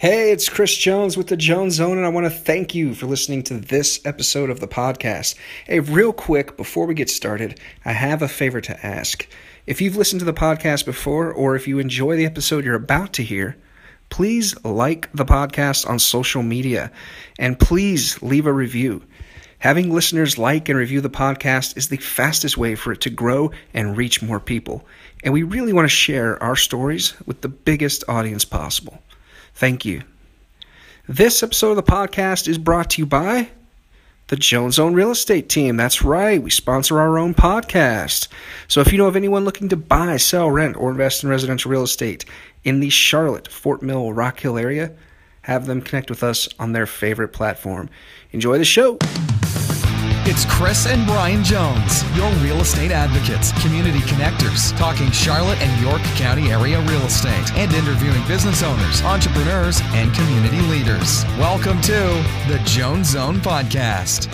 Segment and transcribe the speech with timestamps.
[0.00, 3.06] Hey, it's Chris Jones with the Jones Zone, and I want to thank you for
[3.06, 5.34] listening to this episode of the podcast.
[5.66, 9.26] Hey, real quick, before we get started, I have a favor to ask.
[9.66, 13.12] If you've listened to the podcast before, or if you enjoy the episode you're about
[13.14, 13.56] to hear,
[14.08, 16.92] please like the podcast on social media
[17.36, 19.02] and please leave a review.
[19.58, 23.50] Having listeners like and review the podcast is the fastest way for it to grow
[23.74, 24.86] and reach more people.
[25.24, 29.02] And we really want to share our stories with the biggest audience possible.
[29.58, 30.02] Thank you.
[31.08, 33.48] This episode of the podcast is brought to you by
[34.28, 35.76] the Jones Zone Real Estate Team.
[35.76, 38.28] That's right, we sponsor our own podcast.
[38.68, 41.72] So if you know of anyone looking to buy, sell, rent, or invest in residential
[41.72, 42.24] real estate
[42.62, 44.92] in the Charlotte, Fort Mill, Rock Hill area,
[45.42, 47.90] have them connect with us on their favorite platform.
[48.30, 48.96] Enjoy the show.
[50.30, 56.02] It's Chris and Brian Jones, your real estate advocates, community connectors, talking Charlotte and York
[56.18, 61.24] County area real estate, and interviewing business owners, entrepreneurs, and community leaders.
[61.38, 61.92] Welcome to
[62.46, 64.30] the Jones Zone Podcast.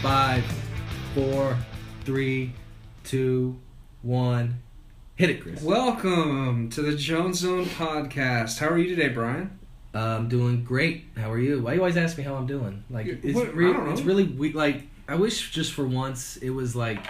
[0.00, 0.46] Five,
[1.14, 1.58] four,
[2.06, 2.54] three,
[3.04, 3.60] two,
[4.00, 4.62] one.
[5.16, 5.60] Hit it, Chris.
[5.60, 8.60] Welcome to the Jones Zone podcast.
[8.60, 9.59] How are you today, Brian?
[9.92, 11.06] I'm doing great.
[11.16, 11.60] How are you?
[11.62, 12.84] Why you always ask me how I'm doing?
[12.90, 13.92] Like Yeah, it's what- I re- don't know.
[13.92, 14.82] it's really we like.
[15.08, 17.04] I wish just for once it was like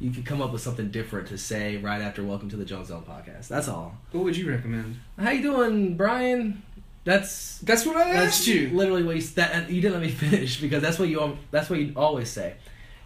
[0.00, 2.88] you could come up with something different to say right after "Welcome to the Jones
[2.88, 3.96] Zone podcast." That's all.
[4.10, 4.98] What would you recommend?
[5.18, 6.62] How you doing, Brian?
[7.04, 8.70] That's That's what I that's asked you.
[8.70, 11.78] literally what you that you didn't let me finish because that's what you that's what
[11.78, 12.54] you always say.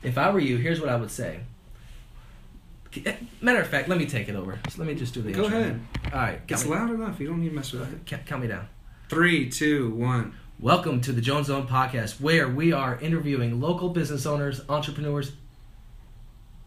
[0.03, 1.41] If I were you, here's what I would say.
[3.05, 4.59] Eh, matter of fact, let me take it over.
[4.65, 5.59] Just let me just do the Go intro.
[5.61, 5.81] ahead.
[6.07, 7.21] All right, It's me, loud enough.
[7.21, 8.25] You don't need to mess with it.
[8.25, 8.67] count me down.
[9.09, 10.35] Three, two, one.
[10.61, 15.33] Welcome to the Jones Zone podcast, where we are interviewing local business owners, entrepreneurs.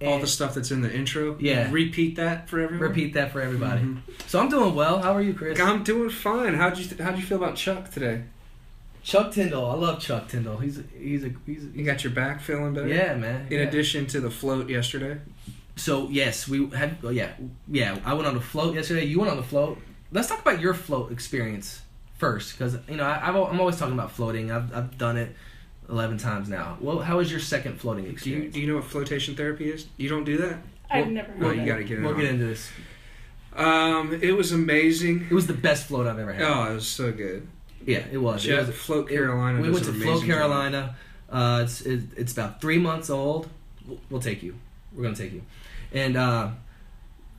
[0.04, 1.38] All the stuff that's in the intro.
[1.40, 1.70] Yeah.
[1.70, 2.88] Repeat that for everyone.
[2.90, 3.82] repeat that for everybody.
[3.82, 4.00] Mhm.
[4.26, 5.04] So I'm doing well.
[5.04, 5.60] How are you, Chris?
[5.60, 6.56] I'm doing fine.
[6.56, 8.24] How'd you How'd you feel about Chuck today?
[9.04, 9.70] Chuck Tyndall.
[9.70, 10.58] I love Chuck Tyndall.
[10.58, 12.88] He's he's a he's You got your back feeling better.
[12.88, 13.46] yeah man.
[13.52, 13.68] In yeah.
[13.68, 15.20] addition to the float yesterday.
[15.76, 17.34] So yes, we had oh, yeah
[17.68, 18.00] yeah.
[18.04, 19.06] I went on the float yesterday.
[19.06, 19.78] You went on the float.
[20.12, 21.82] Let's talk about your float experience
[22.22, 24.52] first, because you know I, I've, i'm always talking about floating.
[24.52, 25.36] I've I've done it
[25.90, 26.78] eleven times now.
[26.80, 28.54] Well, how was your second floating Do you experience?
[28.54, 29.88] Do you know what flotation therapy is?
[29.98, 30.58] You don't do that?
[30.90, 32.20] I've Well- never heard well, of you gotta get it We'll on.
[32.22, 32.70] get into this.
[33.54, 35.28] Um, it was amazing.
[35.30, 36.44] It was the best float I've ever had.
[36.44, 37.48] Oh, it was so good.
[37.86, 38.46] Yeah, it was.
[38.46, 39.60] It Yeah, was the Float it- Carolina.
[39.60, 40.24] we went to Float.
[40.24, 40.96] Carolina.
[41.30, 43.50] Uh, it's it, it's about three months old.
[43.88, 44.54] We'll, we'll take you.
[44.94, 45.42] We're gonna take you.
[45.92, 46.52] And uh,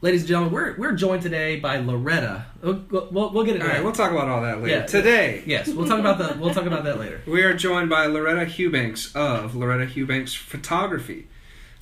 [0.03, 2.45] ladies and gentlemen, we're we're joined today by Loretta.
[2.61, 3.63] We'll, we'll, we'll get it.
[3.63, 4.81] into right, we'll talk about all that later.
[4.81, 4.87] Yeah.
[4.87, 7.23] Today, yes, we'll talk about the we'll talk about that later.
[7.27, 11.29] We are joined by Loretta Hughbanks of Loretta Hughbanks Photography.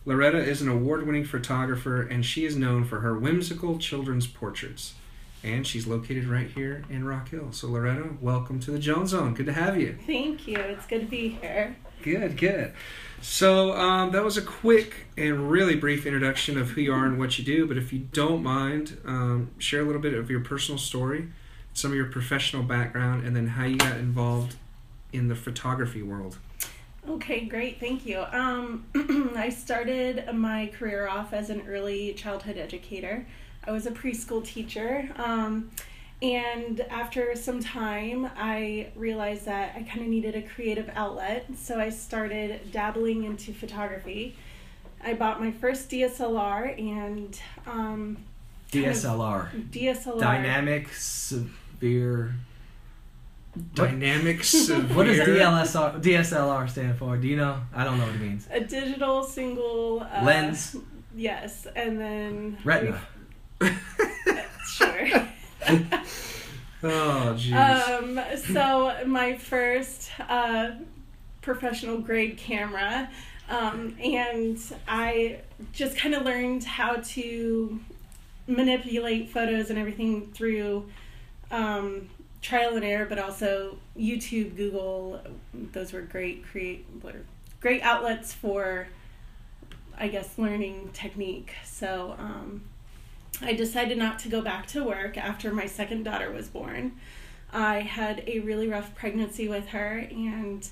[0.04, 4.94] Loretta is an award winning photographer and she is known for her whimsical children's portraits.
[5.42, 7.48] And she's located right here in Rock Hill.
[7.52, 9.32] So, Loretta, welcome to the Jones Zone.
[9.32, 9.98] Good to have you.
[10.06, 10.58] Thank you.
[10.58, 11.76] It's good to be here.
[12.02, 12.72] Good, good.
[13.22, 17.18] So, um, that was a quick and really brief introduction of who you are and
[17.18, 17.66] what you do.
[17.66, 21.28] But if you don't mind, um, share a little bit of your personal story,
[21.74, 24.56] some of your professional background, and then how you got involved
[25.12, 26.38] in the photography world.
[27.08, 27.80] Okay, great.
[27.80, 28.24] Thank you.
[28.32, 28.86] Um,
[29.36, 33.26] I started my career off as an early childhood educator.
[33.64, 35.10] I was a preschool teacher.
[35.16, 35.70] Um,
[36.22, 41.46] and after some time, I realized that I kind of needed a creative outlet.
[41.56, 44.36] So I started dabbling into photography.
[45.02, 48.18] I bought my first DSLR and um,
[48.70, 50.20] kind of- DSLR, DSLR.
[50.20, 52.34] dynamic severe.
[53.74, 54.44] Dynamic What
[55.06, 57.16] does severe- DLSR DSLR stand for?
[57.16, 57.60] Do you know?
[57.74, 58.46] I don't know what it means.
[58.50, 60.76] A digital single uh, Lens,
[61.16, 63.00] Yes, and then retina.
[66.82, 67.52] Oh, jeez.
[67.52, 68.20] um,
[68.54, 70.70] so my first uh,
[71.42, 73.10] professional grade camera,
[73.50, 75.40] um, and I
[75.74, 77.80] just kind of learned how to
[78.46, 80.86] manipulate photos and everything through
[81.50, 82.08] um,
[82.40, 85.20] trial and error, but also YouTube, Google.
[85.52, 86.86] Those were great create
[87.60, 88.88] great outlets for,
[89.98, 91.52] I guess, learning technique.
[91.62, 92.14] So.
[92.18, 92.62] Um,
[93.42, 96.92] I decided not to go back to work after my second daughter was born.
[97.52, 100.68] I had a really rough pregnancy with her and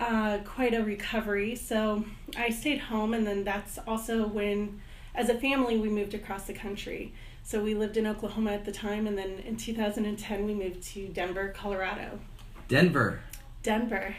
[0.00, 1.54] uh, quite a recovery.
[1.54, 2.04] So
[2.36, 4.80] I stayed home, and then that's also when,
[5.14, 7.12] as a family, we moved across the country.
[7.42, 11.08] So we lived in Oklahoma at the time, and then in 2010, we moved to
[11.08, 12.20] Denver, Colorado.
[12.68, 13.20] Denver.
[13.62, 14.16] Denver.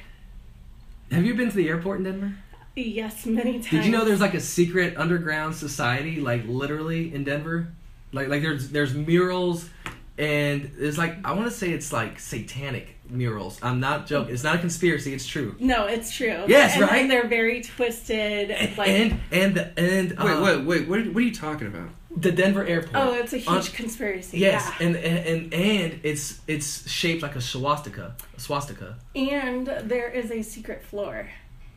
[1.12, 2.36] Have you been to the airport in Denver?
[2.76, 3.70] Yes, many times.
[3.70, 7.68] Did you know there's like a secret underground society, like literally in Denver?
[8.14, 9.70] Like like there's there's murals
[10.18, 13.60] and it's like I want to say it's like satanic murals.
[13.62, 14.34] I'm not joking.
[14.34, 15.14] It's not a conspiracy.
[15.14, 15.56] It's true.
[15.60, 16.44] No, it's true.
[16.48, 17.02] Yes, and, right?
[17.02, 18.52] And they're very twisted.
[18.52, 20.88] And like, and and and uh, Wait, wait, wait.
[20.88, 21.90] What, what are you talking about?
[22.16, 22.96] the Denver airport.
[22.96, 24.40] oh, it's a huge On- conspiracy.
[24.40, 24.88] Yes, yeah.
[24.88, 28.16] and, and and and it's it's shaped like a swastika.
[28.36, 28.98] A swastika.
[29.16, 31.30] And there is a secret floor.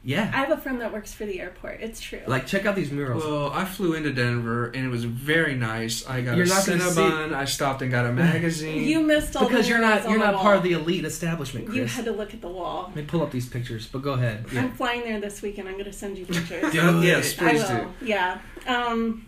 [0.07, 0.31] Yeah.
[0.35, 1.81] I have a friend that works for the airport.
[1.81, 2.21] It's true.
[2.27, 3.25] like check out these murals.
[3.25, 6.07] Well, I flew into Denver and it was very nice.
[6.07, 7.33] I got You're a not gonna Cinnabon.
[7.33, 8.85] I stopped and got a magazine.
[8.89, 10.43] you missed all because the you're not you're not wall.
[10.43, 11.77] part of the elite establishment, Chris.
[11.77, 12.85] You had to look at the wall.
[12.89, 14.45] Let me pull up these pictures, but go ahead.
[14.53, 14.65] Yeah.
[14.65, 15.69] I'm flying there this weekend.
[15.69, 16.71] I'm going to send you pictures.
[16.73, 17.05] Do it.
[17.05, 17.85] yes, I please will.
[18.01, 18.07] do.
[18.07, 18.41] Yeah.
[18.67, 19.27] Um,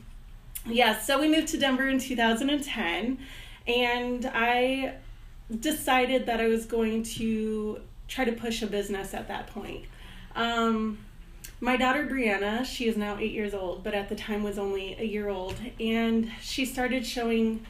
[0.67, 0.99] yeah.
[1.01, 3.19] So we moved to Denver in 2010,
[3.67, 4.97] and I
[5.59, 9.87] decided that I was going to try to push a business at that point.
[10.37, 10.99] Um,
[11.61, 14.95] my daughter Brianna, she is now eight years old, but at the time was only
[14.99, 17.65] a year old, and she started showing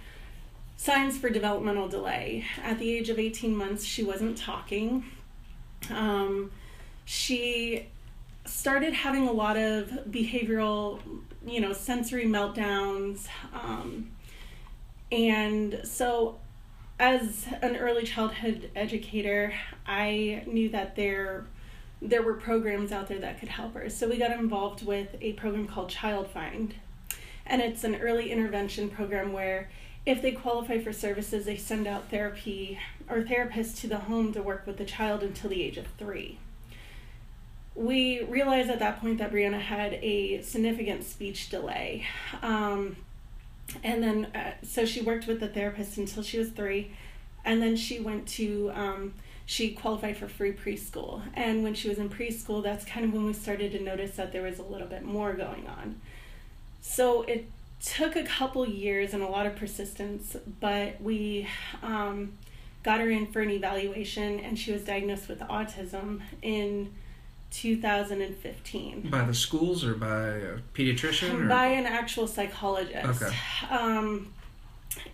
[0.77, 2.45] signs for developmental delay.
[2.63, 5.05] At the age of 18 months, she wasn't talking.
[5.91, 6.51] Um,
[7.05, 7.87] she
[8.45, 11.01] started having a lot of behavioral,
[11.47, 13.29] you know, sensory meltdowns.
[13.55, 14.11] Um,
[15.13, 16.39] and so,
[16.99, 19.55] as an early childhood educator,
[19.87, 21.47] I knew that there
[22.01, 23.89] there were programs out there that could help her.
[23.89, 26.75] So we got involved with a program called Child Find.
[27.47, 29.71] And it's an early intervention program where
[30.05, 32.79] if they qualify for services, they send out therapy
[33.09, 36.39] or therapists to the home to work with the child until the age of three.
[37.75, 42.05] We realized at that point that Brianna had a significant speech delay.
[42.43, 42.97] Um,
[43.83, 46.93] and then, uh, so she worked with the therapist until she was three.
[47.45, 49.15] And then she went to, um,
[49.47, 51.23] she qualified for free preschool.
[51.35, 54.33] And when she was in preschool, that's kind of when we started to notice that
[54.33, 56.01] there was a little bit more going on.
[56.81, 57.49] So it
[57.81, 61.49] took a couple years and a lot of persistence, but we
[61.83, 62.37] um,
[62.83, 66.93] got her in for an evaluation, and she was diagnosed with autism in
[67.53, 71.45] 2015 by the schools or by a pediatrician?
[71.45, 71.49] Or?
[71.49, 73.23] by an actual psychologist.
[73.23, 73.35] Okay.
[73.71, 74.33] Um,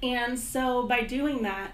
[0.03, 1.73] and so by doing that,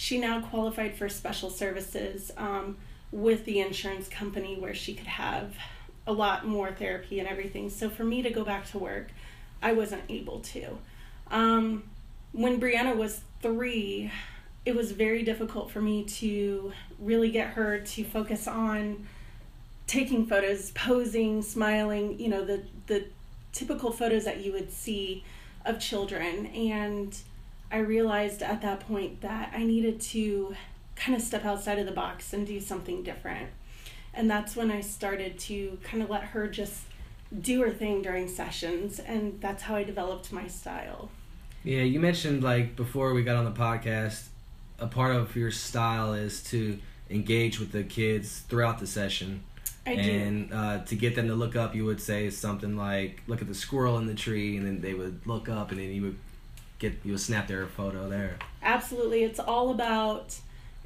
[0.00, 2.78] she now qualified for special services um,
[3.12, 5.54] with the insurance company where she could have
[6.06, 7.68] a lot more therapy and everything.
[7.68, 9.08] So for me to go back to work,
[9.60, 10.78] I wasn't able to.
[11.30, 11.82] Um,
[12.32, 14.10] when Brianna was three,
[14.64, 19.06] it was very difficult for me to really get her to focus on
[19.86, 23.04] taking photos, posing, smiling, you know, the the
[23.52, 25.24] typical photos that you would see
[25.66, 27.18] of children and
[27.70, 30.56] I realized at that point that I needed to
[30.96, 33.50] kind of step outside of the box and do something different.
[34.12, 36.82] And that's when I started to kind of let her just
[37.40, 41.10] do her thing during sessions and that's how I developed my style.
[41.62, 44.26] Yeah, you mentioned like before we got on the podcast,
[44.78, 46.78] a part of your style is to
[47.08, 49.44] engage with the kids throughout the session.
[49.86, 50.00] I do.
[50.00, 53.48] and uh, to get them to look up, you would say something like, "Look at
[53.48, 56.18] the squirrel in the tree," and then they would look up, and then you would
[56.80, 58.36] get you would snap their photo there.
[58.62, 59.22] absolutely.
[59.22, 60.36] It's all about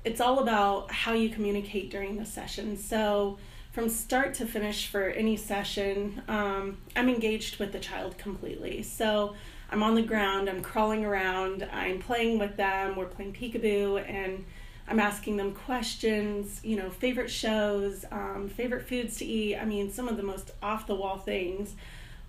[0.05, 2.77] it's all about how you communicate during the session.
[2.77, 3.39] So
[3.73, 8.83] from start to finish for any session um, i'm engaged with the child completely.
[8.83, 9.35] So
[9.71, 14.45] i'm on the ground i'm crawling around i'm playing with them we're playing peekaboo and
[14.87, 19.91] i'm asking them questions you know favorite shows um, favorite foods to eat i mean
[19.91, 21.75] some of the most off the wall things.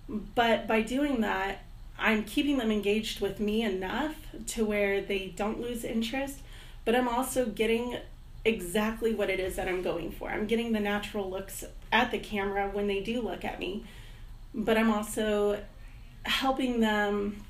[0.08, 1.65] But by doing that
[1.98, 4.14] I'm keeping them engaged with me enough
[4.48, 6.40] to where they don't lose interest,
[6.84, 7.98] but I'm also getting
[8.44, 10.28] exactly what it is that I'm going for.
[10.30, 13.84] I'm getting the natural looks at the camera when they do look at me,
[14.54, 15.60] but I'm also
[16.24, 17.42] helping them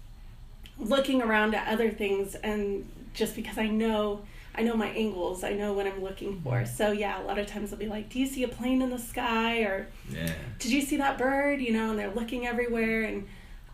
[0.78, 4.22] looking around at other things and just because I know
[4.58, 6.52] I know my angles, I know what I'm looking for.
[6.52, 6.74] Mm-hmm.
[6.76, 8.88] So yeah, a lot of times they'll be like, "Do you see a plane in
[8.88, 10.32] the sky?" or Yeah.
[10.58, 11.60] did you see that bird?
[11.60, 13.02] You know, and they're looking everywhere.
[13.02, 13.26] And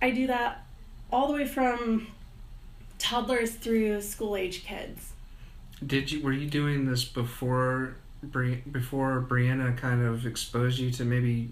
[0.03, 0.67] I do that
[1.11, 2.09] all the way from
[2.99, 5.13] toddlers through school age kids.
[5.85, 11.05] Did you were you doing this before Bri- before Brianna kind of exposed you to
[11.05, 11.51] maybe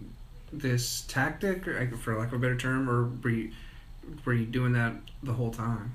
[0.52, 3.50] this tactic, or for lack of a better term, or were you,
[4.25, 5.95] were you doing that the whole time?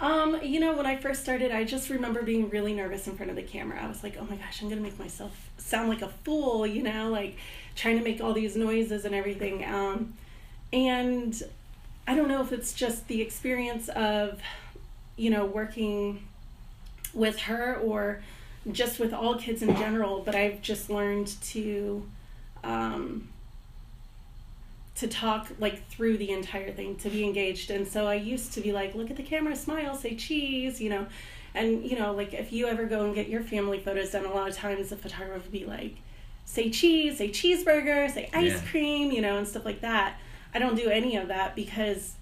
[0.00, 3.30] Um, you know, when I first started, I just remember being really nervous in front
[3.30, 3.82] of the camera.
[3.82, 6.82] I was like, oh my gosh, I'm gonna make myself sound like a fool, you
[6.82, 7.36] know, like
[7.74, 9.64] trying to make all these noises and everything.
[9.64, 10.14] Um,
[10.72, 11.42] and
[12.06, 14.40] I don't know if it's just the experience of,
[15.16, 16.26] you know, working
[17.14, 18.22] with her or
[18.72, 22.06] just with all kids in general, but I've just learned to
[22.62, 23.28] um,
[24.96, 27.70] to talk like through the entire thing, to be engaged.
[27.70, 30.90] And so I used to be like, look at the camera, smile, say cheese, you
[30.90, 31.06] know.
[31.54, 34.32] And you know, like if you ever go and get your family photos done, a
[34.32, 35.96] lot of times the photographer will be like,
[36.44, 38.70] "Say cheese, say cheeseburger, say ice Yeah.
[38.70, 40.16] cream," you know, and stuff like that.
[40.54, 42.14] I don't do any of that because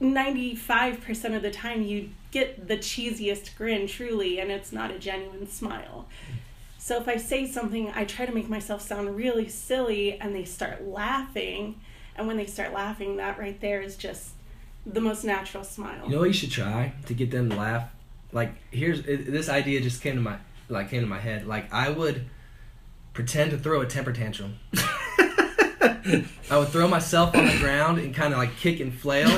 [0.00, 4.90] ninety five percent of the time you get the cheesiest grin, truly, and it's not
[4.90, 6.06] a genuine smile.
[6.78, 10.44] So if I say something, I try to make myself sound really silly, and they
[10.44, 11.80] start laughing.
[12.16, 14.30] And when they start laughing, that right there is just
[14.84, 16.04] the most natural smile.
[16.06, 17.90] You know what you should try to get them to laugh?
[18.32, 20.36] Like here's this idea just came to my
[20.68, 21.46] like came to my head.
[21.46, 22.26] Like I would
[23.12, 24.58] pretend to throw a temper tantrum.
[25.80, 29.28] I would throw myself on the ground and kind of like kick and flail,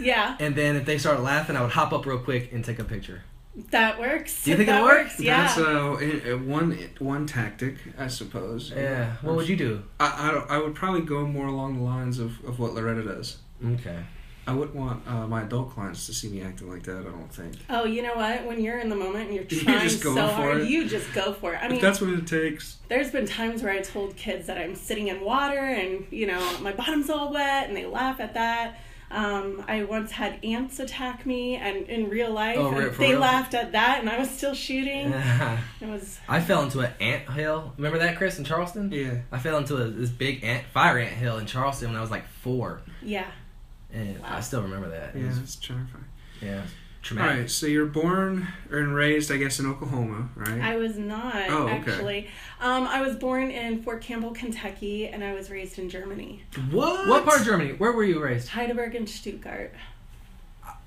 [0.00, 2.78] yeah, and then if they started laughing, I would hop up real quick and take
[2.78, 3.22] a picture.
[3.70, 4.44] that works.
[4.44, 5.04] Do you think that it'll work?
[5.04, 5.20] works?
[5.20, 5.42] Yeah.
[5.42, 8.70] That's uh, one one tactic, I suppose.
[8.74, 9.14] Yeah.
[9.22, 9.82] What would you do?
[9.98, 13.02] I, I, don't- I would probably go more along the lines of, of what Loretta
[13.02, 13.38] does.
[13.64, 13.98] Okay.
[14.48, 17.00] I wouldn't want uh, my adult clients to see me acting like that.
[17.00, 17.56] I don't think.
[17.70, 18.44] oh, you know what?
[18.46, 20.68] When you're in the moment and you're You're trying so for hard, it.
[20.68, 21.58] you just go for it.
[21.62, 22.78] I If mean, that's what it takes.
[22.88, 26.58] there's been times where I told kids that I'm sitting in water and you know
[26.60, 28.80] my bottom's all wet, and they laugh at that.
[29.10, 32.98] Um, I once had ants attack me, and in real life, Oh, and re- for
[32.98, 33.20] they real?
[33.20, 35.12] laughed at that, and I was still shooting.
[35.80, 37.72] It was I fell into an ant hill.
[37.78, 38.90] Remember that, Chris, in Charleston?
[38.92, 39.18] Yeah.
[39.32, 42.10] I fell into a, this big ant fire ant hill in Charleston when I was
[42.10, 43.28] like four, yeah.
[43.92, 45.14] And I still remember that.
[45.16, 46.04] It Yeah, was- it's terrifying.
[46.42, 46.64] yeah, All
[47.02, 47.38] traumatic.
[47.40, 50.60] right, so you're born and raised, I guess, in Oklahoma, right?
[50.60, 51.72] I was not Oh, okay.
[51.92, 52.28] actually.
[52.60, 57.06] Um, I was born in Fort Campbell, Kentucky, and I was raised in Germany, what?
[57.08, 57.72] What part of Germany?
[57.72, 58.48] Where were you raised?
[58.48, 59.72] Heidelberg and Stuttgart.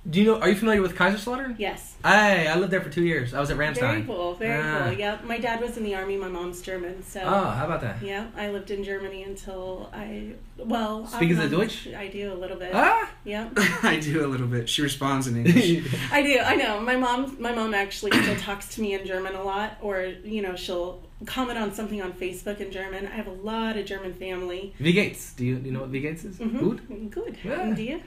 [0.10, 0.40] Do you know?
[0.40, 1.56] Are you familiar with Kaiserslautern?
[1.60, 1.96] Yes.
[2.04, 3.36] Hey, I lived there for two years.
[3.36, 3.76] I was at Ramstein.
[3.82, 4.08] Very Ramstein.
[4.08, 4.34] cool.
[4.34, 4.86] Very Ah.
[4.90, 4.94] cool.
[4.98, 5.24] Yep.
[5.26, 6.18] My dad was in the army.
[6.18, 7.22] My mom's German, so.
[7.24, 8.02] Oh, how about that?
[8.02, 11.06] Yeah, I lived in Germany until I well.
[11.06, 11.88] Speaking I'm the Deutsch?
[11.96, 12.72] I do a little bit.
[12.74, 13.12] Ah.
[13.26, 13.52] Yep,
[13.84, 14.68] I do a little bit.
[14.68, 15.84] She responds in English.
[16.12, 16.40] I do.
[16.40, 16.82] I know.
[16.82, 17.38] My mom.
[17.40, 21.04] My mom actually still talks to me in German a lot, or you know, she'll
[21.28, 23.06] comment on something on Facebook in German.
[23.06, 24.74] I have a lot of German family.
[24.80, 25.34] Wie geht's?
[25.34, 26.38] Do you, do you know what wie geht's is?
[26.40, 26.60] Mhm.
[26.60, 27.12] Good?
[27.12, 27.38] Good.
[27.44, 27.62] Yeah.
[27.62, 28.02] And do you?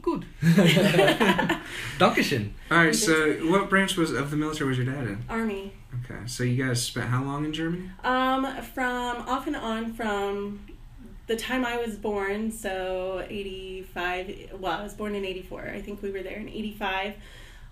[0.00, 0.26] Good.
[1.98, 2.50] Dankeschön.
[2.70, 5.24] All right, so what branch was of the military was your dad in?
[5.28, 5.72] Army.
[6.04, 7.90] Okay, so you guys spent how long in Germany?
[8.02, 10.60] Um, from off and on from
[11.26, 15.70] the time I was born, so 85, well, I was born in 84.
[15.74, 17.14] I think we were there in 85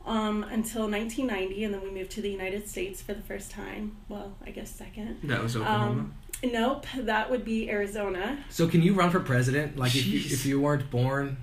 [0.07, 3.97] um, until 1990, and then we moved to the United States for the first time.
[4.09, 5.19] Well, I guess second.
[5.25, 5.91] That was Oklahoma.
[5.91, 8.39] Um, nope, that would be Arizona.
[8.51, 9.77] So can you run for president?
[9.77, 11.37] Like if you, if you weren't born,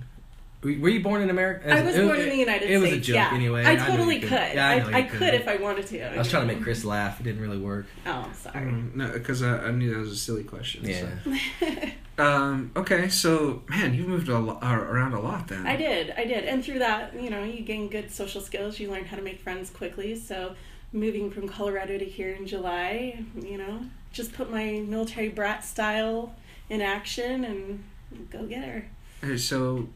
[0.76, 1.74] were were you born in America?
[1.74, 2.84] I was It- born in the United it States.
[2.84, 3.34] It was a joke yeah.
[3.34, 3.66] anyway.
[3.66, 4.32] I totally you could.
[4.32, 6.14] Yeah, I, know I, you could if I wanted to.
[6.14, 7.20] I was trying to make Chris laugh.
[7.20, 7.86] It didn't really work.
[8.06, 8.68] Oh, sorry.
[8.68, 10.86] Um, no, because I, I knew that was a silly question.
[10.86, 11.10] Yeah.
[11.60, 11.68] so.
[12.20, 15.68] Um, okay, so man, you've moved a lo- uh, around a lot then.
[15.68, 18.80] I did, I did, and through that, you know, you gain good social skills.
[18.80, 20.16] You learn how to make friends quickly.
[20.16, 20.56] So,
[20.92, 23.82] moving from Colorado to here in July, you know,
[24.12, 26.34] just put my military brat style
[26.70, 27.84] in action and
[28.32, 28.90] go get her.
[29.24, 29.88] Okay, so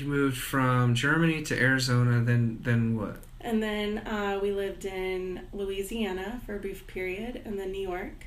[0.00, 3.18] you moved from Germany to Arizona, then then what?
[3.40, 8.26] And then uh, we lived in Louisiana for a brief period, and then New York.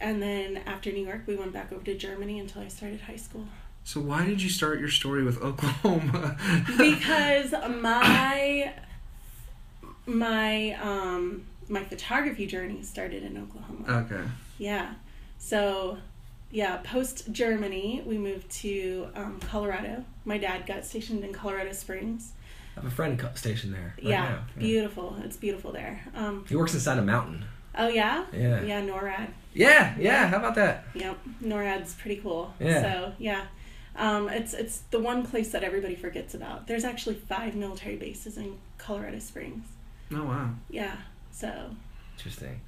[0.00, 3.16] And then after New York, we went back over to Germany until I started high
[3.16, 3.46] school.
[3.84, 6.36] So why did you start your story with Oklahoma?
[6.76, 8.72] because my
[10.06, 14.04] my um my photography journey started in Oklahoma.
[14.04, 14.24] okay.
[14.58, 14.94] Yeah.
[15.38, 15.98] So
[16.56, 20.06] yeah, post Germany, we moved to um, Colorado.
[20.24, 22.32] My dad got stationed in Colorado Springs.
[22.74, 23.92] I have a friend stationed there.
[23.98, 24.44] right yeah, now.
[24.58, 25.18] beautiful.
[25.22, 26.00] It's beautiful there.
[26.14, 27.44] Um, He works inside a mountain.
[27.76, 28.62] oh yeah, Yeah.
[28.62, 29.28] yeah, NORAD.
[29.52, 30.28] Yeah, yeah.
[30.28, 30.84] How about that?
[30.94, 32.54] Yep, NORAD's pretty cool.
[32.58, 32.80] Yeah.
[32.80, 33.42] So yeah,
[33.94, 36.66] um, it's it's the one place that everybody forgets about.
[36.68, 39.66] There's actually five military bases in Colorado Springs.
[40.10, 40.54] Oh wow.
[40.70, 40.96] Yeah.
[41.32, 41.76] So
[42.16, 42.62] Interesting.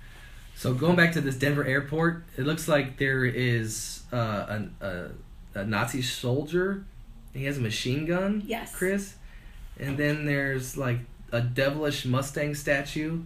[0.58, 5.10] So going back to this Denver airport, it looks like there is uh, an, a,
[5.54, 6.84] a Nazi soldier.
[7.32, 8.42] He has a machine gun.
[8.44, 8.74] Yes.
[8.74, 9.14] Chris.
[9.78, 10.98] And then there's like
[11.30, 13.22] a devilish Mustang statue,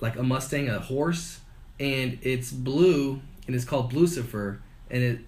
[0.00, 1.40] like a Mustang, a horse,
[1.78, 4.62] and it's blue and it's called Lucifer.
[4.90, 5.18] And it,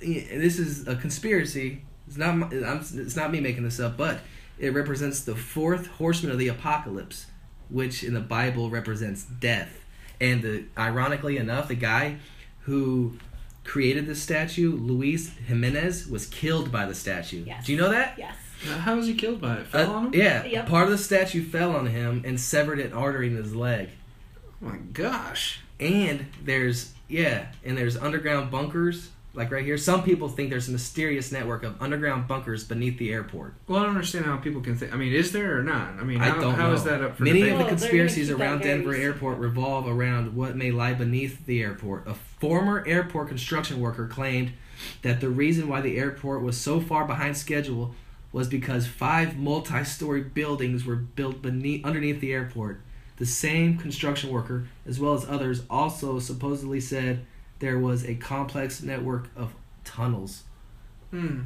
[0.00, 1.82] this is a conspiracy.
[2.08, 2.36] It's not.
[2.36, 4.18] my- I'm, it's not me making this up, but
[4.58, 7.26] it represents the fourth horseman of the apocalypse,
[7.68, 9.79] which in the Bible represents death.
[10.20, 12.16] And the ironically enough, the guy
[12.62, 13.14] who
[13.64, 17.44] created this statue, Luis Jimenez, was killed by the statue.
[17.46, 17.66] Yes.
[17.66, 18.14] Do you know that?
[18.18, 18.34] yes.
[18.80, 19.66] How was he killed by it?
[19.68, 20.14] Fell Uh, on him?
[20.14, 20.66] yeah, Yep.
[20.68, 23.88] part of the statue fell on him and severed an artery in his leg.
[24.62, 25.60] Oh my gosh.
[25.78, 30.72] And there's yeah, and there's underground bunkers like right here, some people think there's a
[30.72, 33.54] mysterious network of underground bunkers beneath the airport.
[33.68, 34.92] Well, I don't understand how people can think.
[34.92, 35.90] I mean, is there or not?
[36.00, 36.74] I mean, I how, don't how know.
[36.74, 37.52] is that up for Many debate?
[37.52, 38.94] of the conspiracies keep that around Denver.
[38.94, 42.08] Airport revolve around what may lie beneath the airport.
[42.08, 44.52] A former airport construction worker claimed
[45.02, 47.94] that the reason why the airport was so far behind schedule
[48.32, 52.80] was because five multi-story buildings were built beneath underneath the airport.
[53.16, 57.26] The same construction worker, as well as others, also supposedly said
[57.60, 60.42] there was a complex network of tunnels.
[61.10, 61.42] Hmm.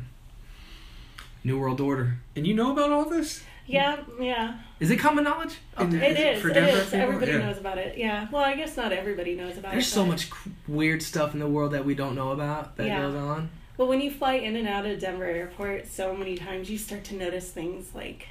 [1.42, 2.18] New World Order.
[2.34, 3.42] And you know about all this?
[3.66, 4.58] Yeah, yeah.
[4.80, 5.56] Is it common knowledge?
[5.78, 6.42] In- It is.
[6.42, 6.84] for It Denver is.
[6.84, 7.00] people?
[7.00, 7.38] Everybody Yeah.
[7.38, 7.98] knows about it.
[7.98, 8.28] Yeah.
[8.30, 9.86] Well, I guess not everybody knows about There's it.
[9.86, 10.30] There's so much
[10.68, 13.00] weird stuff in the world that we don't know about that Yeah.
[13.00, 13.50] goes on.
[13.76, 17.04] Well, when you fly in and out of Denver Airport so many times, you start
[17.04, 18.28] to notice things like,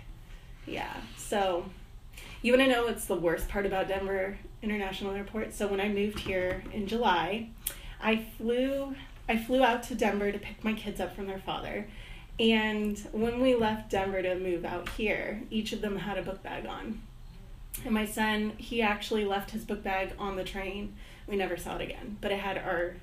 [0.65, 0.93] yeah.
[1.17, 1.65] So,
[2.43, 5.53] you want to know what's the worst part about Denver International Airport?
[5.53, 7.49] So when I moved here in July,
[8.01, 8.95] I flew
[9.27, 11.87] I flew out to Denver to pick my kids up from their father.
[12.37, 16.43] And when we left Denver to move out here, each of them had a book
[16.43, 17.01] bag on.
[17.85, 20.95] And my son, he actually left his book bag on the train.
[21.25, 22.17] We never saw it again.
[22.19, 22.95] But it had our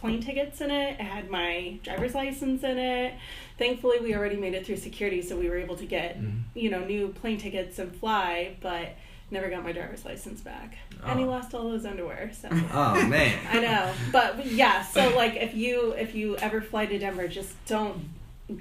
[0.00, 0.92] plane tickets in it.
[0.98, 3.14] It had my driver's license in it.
[3.58, 6.42] Thankfully, we already made it through security, so we were able to get Mhm.
[6.54, 8.54] you know new plane tickets and fly.
[8.60, 8.96] But
[9.30, 11.28] never got my driver's license back, and he Oh.
[11.28, 12.30] lost all his underwear.
[12.32, 13.38] So Oh man.
[13.50, 14.82] I know, but yeah.
[14.82, 18.08] So like, if you if you ever fly to Denver, just don't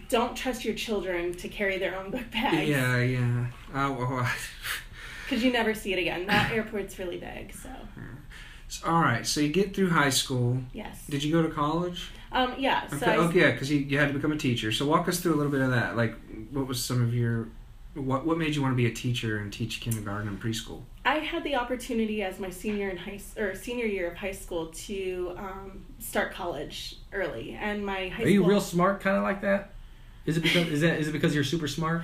[0.10, 2.68] don't trust your children to carry their own book bags.
[2.68, 3.46] Yeah, yeah.
[3.74, 4.30] Oh, well,
[5.24, 6.26] Because you never see it again.
[6.28, 7.54] That airport's really big.
[7.54, 7.70] So
[8.68, 10.60] so- all right, so you get through high school.
[10.74, 11.06] yes.
[11.10, 12.10] Did you go to college?
[12.32, 12.54] Um.
[12.58, 12.86] Yeah.
[12.88, 14.72] So Okay, I, okay, yeah, because you, you had to become a teacher.
[14.74, 15.96] So walk us through a little bit of that.
[15.96, 16.16] Like,
[16.52, 17.48] what was some of your,
[17.94, 20.82] what what made you want to be a teacher and teach kindergarten and preschool?
[21.06, 24.34] I had the opportunity as my senior in high s- or senior year of high
[24.34, 29.24] school to um, start college early, and my high Are you real smart, kind of
[29.24, 29.72] like that?
[30.26, 32.02] Is it because is that is it because you're super smart?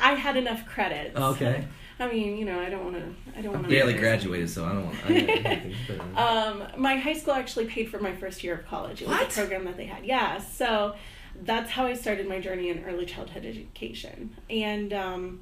[0.00, 1.12] I had enough credits.
[1.16, 1.66] Oh, okay.
[2.00, 3.38] I mean, you know, I don't want to.
[3.38, 3.70] I don't want to.
[3.70, 4.96] Barely graduated, so I don't want.
[5.06, 9.02] Don't Um, my high school actually paid for my first year of college.
[9.02, 9.30] It was What?
[9.30, 10.04] a program that they had.
[10.04, 10.94] Yeah, so
[11.42, 14.34] that's how I started my journey in early childhood education.
[14.50, 15.40] And um,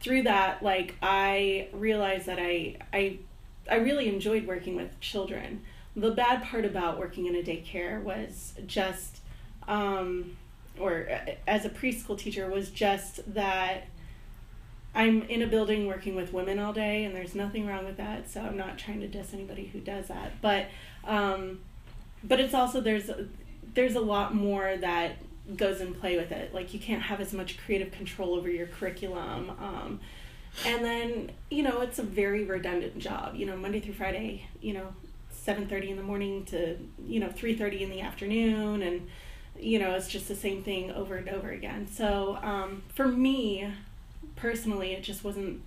[0.00, 3.18] through that, like I realized that I I
[3.70, 5.62] I really enjoyed working with children.
[5.96, 9.20] The bad part about working in a daycare was just,
[9.68, 10.36] um,
[10.78, 13.84] or uh, as a preschool teacher, was just that
[14.94, 18.30] I'm in a building working with women all day, and there's nothing wrong with that.
[18.30, 20.66] So I'm not trying to diss anybody who does that, but
[21.04, 21.60] um,
[22.22, 23.10] but it's also there's
[23.74, 25.16] there's a lot more that
[25.56, 26.54] goes in play with it.
[26.54, 29.50] Like you can't have as much creative control over your curriculum.
[29.50, 30.00] Um,
[30.64, 33.34] and then you know it's a very redundant job.
[33.34, 34.46] You know Monday through Friday.
[34.60, 34.94] You know
[35.30, 39.08] seven thirty in the morning to you know three thirty in the afternoon, and
[39.58, 41.88] you know it's just the same thing over and over again.
[41.88, 43.72] So um, for me
[44.36, 45.62] personally, it just wasn't.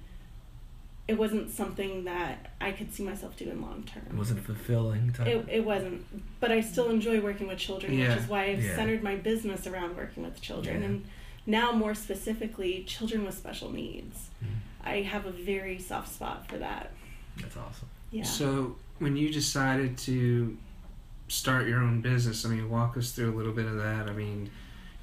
[1.07, 4.03] It wasn't something that I could see myself doing long term.
[4.09, 5.13] It wasn't fulfilling.
[5.13, 5.27] Type.
[5.27, 6.05] It, it wasn't,
[6.41, 8.09] but I still enjoy working with children, Yeah.
[8.09, 8.75] which is why I've Yeah.
[8.75, 10.81] centered my business around working with children.
[10.81, 10.85] Yeah.
[10.87, 11.05] And
[11.45, 14.27] now, more specifically, children with special needs.
[14.43, 14.47] Mhm.
[14.85, 16.91] I have a very soft spot for that.
[17.37, 17.87] That's awesome.
[18.11, 18.23] Yeah.
[18.25, 20.57] So when you decided to
[21.29, 24.09] start your own business, I mean, walk us through a little bit of that.
[24.09, 24.49] I mean,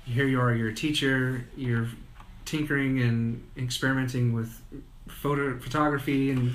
[0.05, 1.89] here you are, you're a teacher, you're
[2.45, 4.61] tinkering and experimenting with
[5.09, 6.53] photo photography and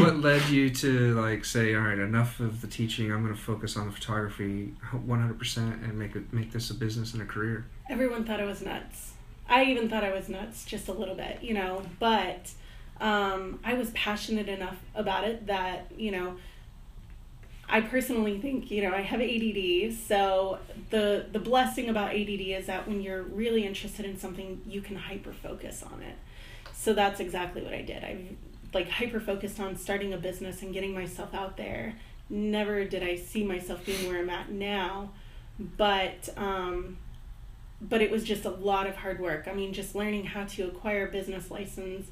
[0.00, 3.40] what led you to like say all right enough of the teaching i'm going to
[3.40, 7.64] focus on the photography 100% and make it make this a business and a career
[7.88, 9.12] Everyone thought I was nuts.
[9.48, 12.50] I even thought I was nuts just a little bit, you know, but
[13.00, 16.36] um, I was passionate enough about it that, you know,
[17.68, 20.58] I personally think, you know, I have ADD, so
[20.90, 24.96] the the blessing about ADD is that when you're really interested in something, you can
[24.96, 26.16] hyper focus on it.
[26.72, 28.04] So that's exactly what I did.
[28.04, 28.18] I
[28.72, 31.94] like hyper focused on starting a business and getting myself out there.
[32.28, 35.10] Never did I see myself being where I'm at now,
[35.58, 36.98] but um,
[37.80, 39.48] but it was just a lot of hard work.
[39.48, 42.06] I mean, just learning how to acquire a business license.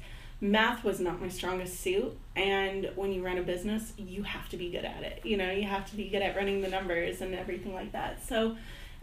[0.51, 4.57] Math was not my strongest suit, and when you run a business, you have to
[4.57, 5.21] be good at it.
[5.23, 8.25] You know, you have to be good at running the numbers and everything like that.
[8.25, 8.55] So,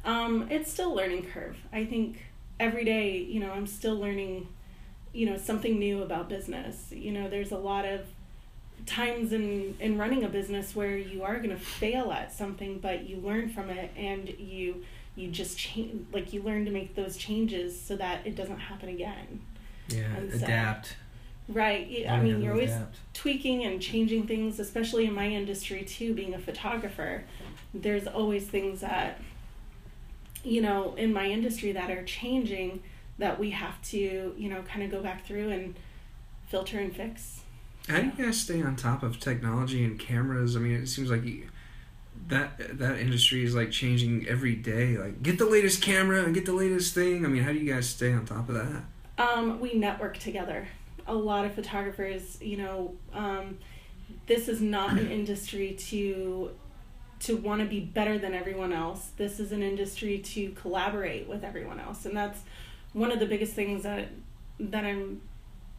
[0.04, 1.56] um, it's still a learning curve.
[1.72, 2.22] I think
[2.60, 4.48] every day, you know, I'm still learning,
[5.12, 6.92] you know, something new about business.
[6.92, 8.06] You know, there's a lot of
[8.86, 13.08] times in in running a business where you are going to fail at something, but
[13.08, 14.84] you learn from it and you
[15.16, 18.88] you just change like you learn to make those changes so that it doesn't happen
[18.88, 19.40] again
[19.88, 20.06] Yeah.
[20.30, 20.96] So- adapt.
[21.48, 22.06] Right.
[22.08, 22.96] I mean, you're always adapt.
[23.14, 27.24] tweaking and changing things, especially in my industry too, being a photographer.
[27.74, 29.20] There's always things that,
[30.44, 32.82] you know, in my industry that are changing
[33.18, 35.74] that we have to, you know, kind of go back through and
[36.48, 37.40] filter and fix.
[37.88, 40.56] How do you guys stay on top of technology and cameras?
[40.56, 41.48] I mean, it seems like you,
[42.28, 44.96] that that industry is like changing every day.
[44.96, 47.24] Like, get the latest camera and get the latest thing.
[47.24, 48.84] I mean, how do you guys stay on top of that?
[49.18, 50.68] Um, we network together.
[51.06, 53.58] A lot of photographers, you know, um,
[54.26, 56.50] this is not an industry to
[57.20, 59.10] to want to be better than everyone else.
[59.16, 62.40] This is an industry to collaborate with everyone else, and that's
[62.92, 64.08] one of the biggest things that
[64.58, 65.22] that I'm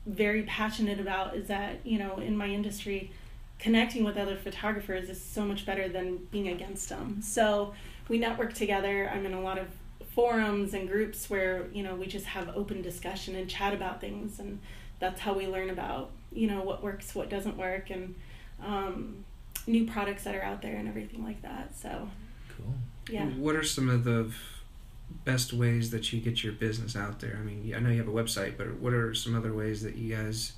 [0.06, 1.36] very passionate about.
[1.36, 3.12] Is that you know, in my industry,
[3.60, 7.22] connecting with other photographers is so much better than being against them.
[7.22, 7.74] So
[8.08, 9.10] we network together.
[9.14, 9.68] I'm in a lot of
[10.14, 14.40] forums and groups where you know we just have open discussion and chat about things
[14.40, 14.60] and
[15.04, 18.16] that's how we learn about you know what works what doesn't work and
[18.66, 19.26] um,
[19.68, 22.08] new products that are out there and everything like that so
[22.56, 22.74] Cool.
[23.10, 24.32] yeah What are some of the
[25.26, 27.38] best ways that you get your business out there?
[27.39, 29.96] I mean, I know you have a website, but what are some other ways that
[29.96, 30.54] you guys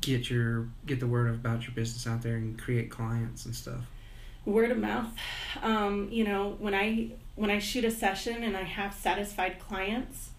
[0.00, 3.82] get your get the word about your business out there and create clients and stuff?
[4.46, 5.08] word of mouth
[5.62, 10.30] um, you know when i when i shoot a session and i have satisfied clients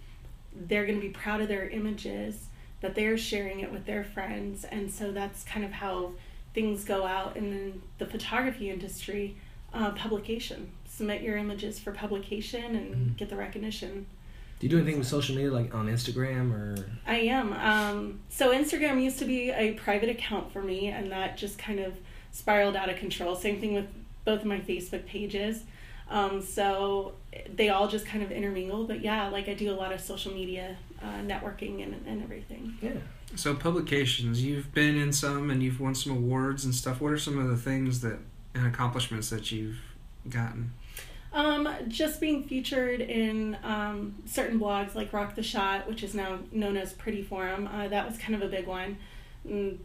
[0.55, 2.44] they're going to be proud of their images
[2.81, 6.11] that they're sharing it with their friends and so that's kind of how
[6.53, 9.35] things go out in the photography industry
[9.73, 13.17] uh, publication submit your images for publication and Mhm.
[13.17, 14.05] get the recognition
[14.59, 16.85] Do you do anything with social media, like on Instagram or?
[17.05, 17.51] I am.
[17.51, 21.81] Um, so Instagram used to be a private account for me, and that just kind
[21.81, 21.97] of
[22.31, 23.35] spiraled out of control.
[23.35, 23.87] Same thing with
[24.23, 25.63] both of my Facebook pages.
[26.09, 27.15] Um, so
[27.53, 28.85] they all just kind of intermingle.
[28.85, 32.77] But yeah, like I do a lot of social media uh, networking and, and everything.
[32.81, 32.91] Yeah.
[33.35, 37.01] So publications, you've been in some and you've won some awards and stuff.
[37.01, 38.19] What are some of the things that
[38.55, 39.77] and accomplishments that you've
[40.29, 40.71] gotten?
[41.33, 46.39] Um, just being featured in um, certain blogs like Rock the Shot, which is now
[46.51, 48.97] known as Pretty Forum, uh, that was kind of a big one.
[49.45, 49.77] Mm,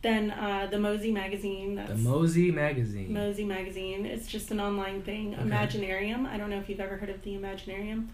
[0.00, 1.74] then uh, the Mosey magazine.
[1.74, 3.12] That's The Mosey magazine.
[3.12, 4.06] Mosey magazine.
[4.06, 5.34] It's just an online thing.
[5.34, 5.42] Okay.
[5.44, 6.26] Imaginarium.
[6.26, 8.08] I don't know if you've ever heard of the Imaginarium.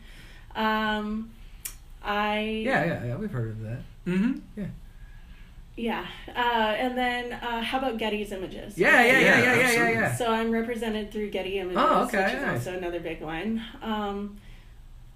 [0.57, 1.31] Um,
[2.03, 3.17] I yeah, yeah, yeah.
[3.17, 3.81] We've heard of that.
[4.07, 4.39] Mm-hmm.
[4.57, 4.67] yeah.
[5.77, 8.77] Yeah, uh, and then uh, how about Getty's Images?
[8.77, 12.23] Yeah, yeah, yeah, Yeah, yeah, yeah, yeah, So I'm represented through Getty Images, Oh, okay,
[12.25, 12.67] which is nice.
[12.67, 13.63] also another big one.
[13.81, 14.37] Um,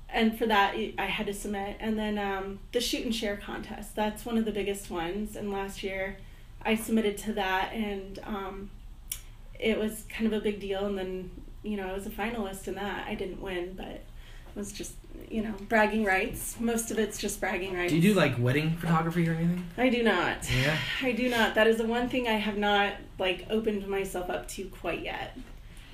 [0.09, 1.77] and for that, I had to submit.
[1.81, 3.94] And then um, the shoot and share contest.
[3.94, 5.37] That's one of the biggest ones.
[5.37, 6.16] And last year,
[6.62, 8.70] I submitted to that, and um,
[9.59, 10.87] it was kind of a big deal.
[10.87, 11.31] And then,
[11.62, 13.07] you know, I was a finalist in that.
[13.07, 14.05] I didn't win, but it
[14.55, 14.92] was just,
[15.31, 16.57] you know, bragging rights.
[16.61, 17.90] Most of it's just bragging rights.
[17.90, 19.68] Do you do like wedding photography or anything?
[19.77, 20.48] I do not.
[20.50, 20.77] Yeah.
[21.03, 21.55] I do not.
[21.55, 25.37] That is the one thing I have not like opened myself up to quite yet.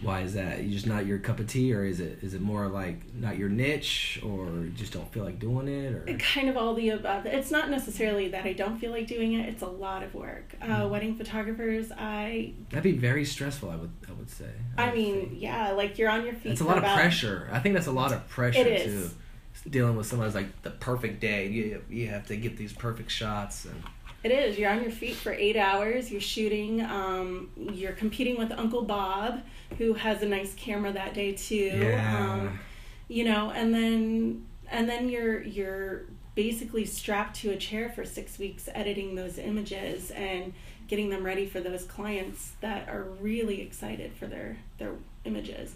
[0.03, 0.63] Why is that?
[0.63, 3.37] You just not your cup of tea, or is it is it more like not
[3.37, 6.19] your niche, or you just don't feel like doing it, or?
[6.19, 7.27] Kind of all the above.
[7.27, 9.49] It's not necessarily that I don't feel like doing it.
[9.49, 10.55] It's a lot of work.
[10.63, 10.91] Uh, Mm.
[10.91, 13.69] wedding photographers, I, That'd be very stressful.
[13.71, 14.51] I would I would say.
[14.79, 15.43] I would mean, think.
[15.43, 16.53] yeah, like you're on your feet.
[16.53, 17.49] it's a lot of pressure.
[17.53, 19.11] I think that's a lot of pressure too.
[19.69, 23.11] Dealing with someone who's like the perfect day, you you have to get these perfect
[23.11, 23.75] shots, and
[24.23, 24.59] It is.
[24.59, 26.11] You're on your feet for eight hours.
[26.11, 26.83] You're shooting.
[26.83, 29.43] Um, you're competing with Uncle Bob,
[29.79, 31.99] who has a nice camera that day too.
[32.07, 32.59] Um,
[33.09, 36.03] you know, and then and then you're you're
[36.35, 40.53] basically strapped to a chair for six weeks editing those images and
[40.87, 44.93] getting them ready for those clients that are really excited for their their
[45.25, 45.75] images.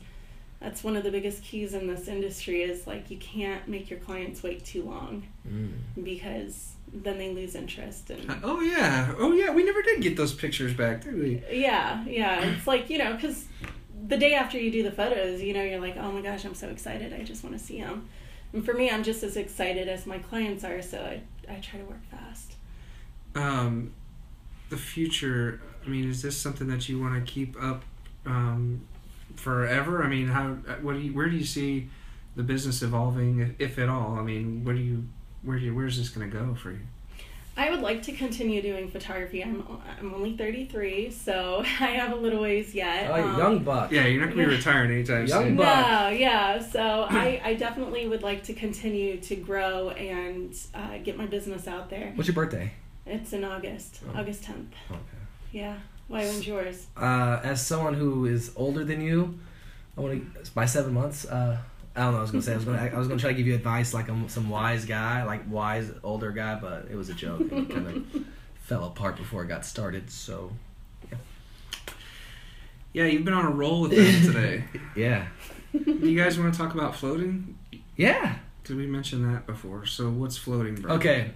[0.61, 3.99] That's one of the biggest keys in this industry is like you can't make your
[4.01, 5.73] clients wait too long mm.
[6.03, 9.51] because then they lose interest and Oh yeah, oh yeah.
[9.51, 11.43] We never did get those pictures back, did we?
[11.51, 13.47] yeah yeah it's like you know because
[14.07, 16.55] the day after you do the photos you know you're like oh my gosh i'm
[16.55, 18.07] so excited i just want to see them
[18.53, 21.79] and for me i'm just as excited as my clients are so i, I try
[21.81, 22.55] to work fast
[23.35, 23.93] Um,
[24.71, 25.61] the future.
[25.85, 27.83] I mean, is this something that you want to keep up
[28.27, 28.83] um,
[29.37, 30.03] forever?
[30.03, 30.51] I mean, how?
[30.83, 31.13] What do you?
[31.13, 31.89] Where do you see
[32.37, 34.17] the business evolving, if, if at all?
[34.19, 35.05] I mean, what do you?
[35.45, 35.75] Where do you?
[35.75, 36.81] Where's this going to go for you?
[37.57, 39.65] i would like to continue doing photography i'm,
[40.01, 43.93] I'm only 33 so i have a little ways yet oh, Um, young buck.
[43.93, 45.57] Yeah, you're not going to be retiring anytime Young soon.
[45.57, 45.67] buck.
[45.89, 46.59] No, yeah.
[46.59, 51.69] So I, I definitely would like to continue to grow and uh, get my business
[51.69, 52.11] out there.
[52.17, 52.73] What's your birthday?
[53.07, 54.19] It's in August, Oh.
[54.19, 54.73] August 10th.
[54.91, 55.01] Okay.
[55.53, 55.77] Yeah.
[56.09, 56.89] Why, when's yours?
[56.97, 59.39] Uh, as someone who is older than you,
[59.97, 61.25] I want to by seven months.
[61.25, 61.59] Uh,
[61.97, 62.19] I don't know.
[62.19, 63.95] I was gonna say I was gonna I was gonna try to give you advice
[63.95, 67.41] like I'm some wise guy, like wise older guy, but it was a joke.
[67.41, 68.25] and It kind of
[68.63, 70.11] fell apart before it got started.
[70.11, 70.51] So
[72.93, 74.65] Yeah, you've been on a roll with that today.
[74.97, 75.27] yeah,
[75.73, 77.59] you guys want to talk about floating?
[77.97, 78.37] yeah.
[78.65, 79.85] Did we mention that before?
[79.85, 80.95] So what's floating, bro?
[80.95, 81.33] Okay,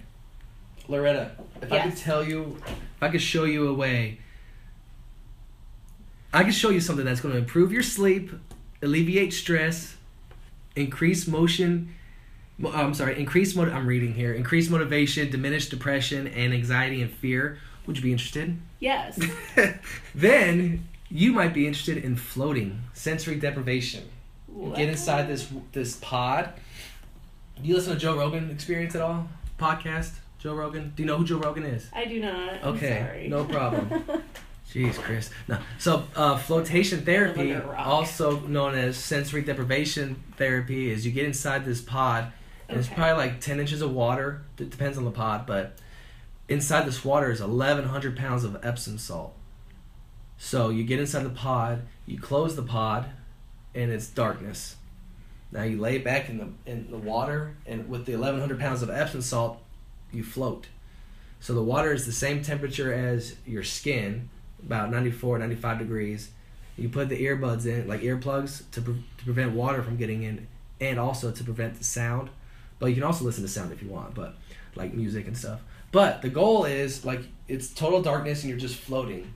[0.87, 4.17] Loretta, if I could tell you, if I could show you a way,
[6.33, 8.31] I could show you something that's going to improve your sleep,
[8.81, 9.95] alleviate stress,
[10.79, 11.93] increase motion.
[12.63, 13.55] Uh, I'm sorry, increase.
[13.55, 14.33] Mo- I'm reading here.
[14.33, 17.59] Increase motivation, diminish depression and anxiety and fear.
[17.85, 18.57] Would you be interested?
[18.79, 19.19] Yes.
[20.15, 24.03] Then you might be interested in floating, sensory deprivation.
[24.55, 26.53] You get inside this this pod.
[27.61, 29.27] Do you listen to Joe Rogan Experience at all?
[29.59, 30.11] Podcast.
[30.39, 30.93] Joe Rogan.
[30.95, 31.89] Do you know who Joe Rogan is?
[31.93, 32.63] I do not.
[32.63, 34.03] Okay, no problem.
[34.73, 35.31] Jeez, Chris.
[35.47, 35.57] No.
[35.79, 37.87] So, uh, flotation therapy, Live under a rock.
[37.87, 42.31] also known as sensory deprivation therapy, is you get inside this pod,
[42.67, 44.43] and it's probably like 10 inches of water.
[44.59, 45.77] It depends on the pod, but
[46.47, 49.33] inside this water is 1,100 pounds of Epsom salt.
[50.37, 53.09] So, you get inside the pod, you close the pod,
[53.73, 54.75] and it's darkness.
[55.51, 58.91] Now, you lay back in the, in the water, and with the 1,100 pounds of
[58.91, 59.59] Epsom salt,
[60.11, 60.67] you float.
[61.39, 64.29] So the water is the same temperature as your skin,
[64.65, 66.31] about 94, 95 degrees.
[66.77, 70.47] You put the earbuds in, like earplugs, to, pre- to prevent water from getting in
[70.79, 72.29] and also to prevent the sound.
[72.79, 74.35] But you can also listen to sound if you want, but
[74.75, 75.59] like music and stuff.
[75.91, 79.33] But the goal is like it's total darkness and you're just floating.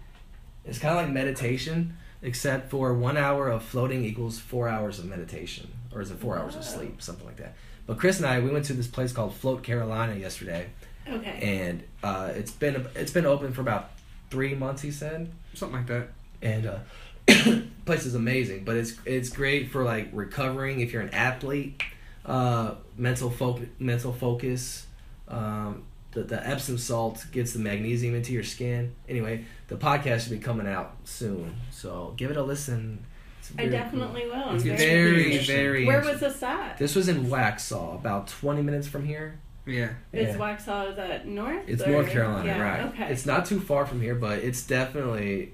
[0.66, 5.06] It's kind of like meditation, except for one hour of floating equals four hours of
[5.06, 7.56] meditation, or is it four hours of sleep, something like that.
[7.86, 10.68] But Chris and I, we went to this place called Float Carolina yesterday,
[11.12, 11.40] Okay.
[11.68, 13.90] and uh, it's been it's been open for about
[14.34, 14.82] three months.
[14.82, 16.08] He said, Something like that.
[16.42, 16.80] and uh,
[17.86, 18.64] place is amazing.
[18.66, 21.82] But it's it's great for like recovering if you're an athlete,
[22.26, 24.88] uh, mental focus, mental focus.
[25.28, 28.94] Um, the the Epsom salt gets the magnesium into your skin.
[29.08, 33.06] Anyway, the podcast should be coming out soon, so give it a listen.
[33.40, 34.56] It's I very definitely will.
[34.56, 35.86] It's very, very very.
[35.86, 36.78] Where was this at?
[36.80, 39.40] This was in Waxhaw, about twenty minutes from here.
[39.66, 39.90] Yeah.
[40.12, 40.38] Is Yeah.
[40.38, 41.64] Waxhaw is that north?
[41.68, 42.82] It's or- North Carolina, yeah, right?
[42.94, 43.08] Okay.
[43.12, 45.54] It's not too far from here, but it's definitely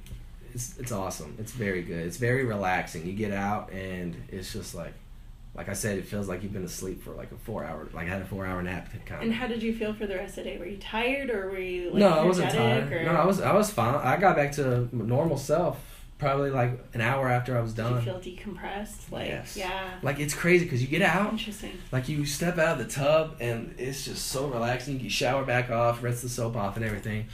[0.54, 1.36] it's it's awesome.
[1.40, 2.06] It's very good.
[2.08, 3.06] It's very relaxing.
[3.06, 4.94] You get out and it's just like
[5.56, 8.08] like I said, it feels like you've been asleep for like a four hour like
[8.08, 9.28] I had a four hour nap kind of.
[9.28, 10.58] And how did you feel for the rest of the day?
[10.58, 12.92] Were you tired or were you like no, I wasn't tired.
[12.92, 13.94] Or No, I was I was fine.
[13.96, 17.90] I got back to normal self probably like an hour after I was Did you
[17.92, 18.02] done.
[18.04, 19.12] feel decompressed?
[19.12, 19.58] Like Yes.
[19.58, 19.96] yeah.
[20.04, 21.72] Like it's crazy because you get out, Interesting.
[21.92, 25.00] like you step out of the tub and it's just so relaxing.
[25.00, 27.26] You shower back off, rinse the soap off and everything,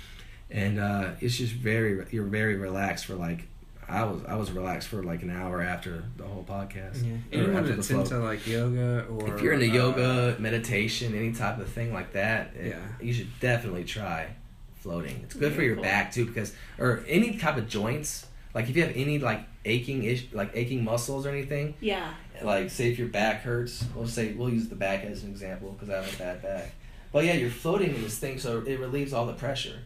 [0.49, 3.47] and uh, it's just very you're very relaxed for like
[3.89, 7.03] I was I was relaxed for like an hour after the whole podcast.
[7.03, 11.15] Or Anyone after the that's into like yoga or if you're into uh, yoga, meditation,
[11.15, 12.79] any type of thing like that, it- Yeah.
[13.01, 14.27] you should definitely try
[14.75, 15.21] floating.
[15.23, 18.27] It's good for your back too because or any type of joints.
[18.55, 22.13] Like if you have any like aching ish like aching muscles or anything, Yeah.
[22.41, 25.71] like say if your back hurts we'll say we'll use the back as an example
[25.73, 26.71] because i have a bad back
[27.13, 29.79] but yeah you're floating in this thing so it relieves all the pressure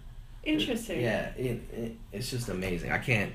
[0.43, 0.99] Interesting.
[1.01, 3.31] yeah it, it, it's just amazing i can't